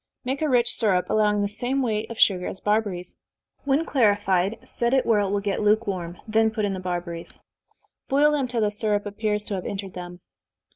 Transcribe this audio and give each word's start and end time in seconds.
Make 0.25 0.41
a 0.41 0.49
rich 0.49 0.73
syrup, 0.73 1.11
allowing 1.11 1.43
the 1.43 1.47
same 1.47 1.83
weight 1.83 2.09
of 2.09 2.17
sugar 2.19 2.47
as 2.47 2.59
barberries. 2.59 3.13
When 3.65 3.85
clarified, 3.85 4.57
set 4.67 4.95
it 4.95 5.05
where 5.05 5.19
it 5.19 5.29
will 5.29 5.41
get 5.41 5.61
lukewarm, 5.61 6.17
then 6.27 6.49
put 6.49 6.65
in 6.65 6.73
the 6.73 6.79
barberries. 6.79 7.37
Boil 8.09 8.31
them 8.31 8.47
till 8.47 8.61
the 8.61 8.71
syrup 8.71 9.05
appears 9.05 9.45
to 9.45 9.53
have 9.53 9.63
entered 9.67 9.93
them. 9.93 10.21